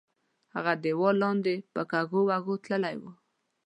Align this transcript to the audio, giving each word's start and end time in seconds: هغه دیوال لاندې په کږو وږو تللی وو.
هغه 0.55 0.73
دیوال 0.83 1.15
لاندې 1.23 1.55
په 1.73 1.81
کږو 1.91 2.19
وږو 2.29 2.55
تللی 2.65 2.95
وو. 3.01 3.11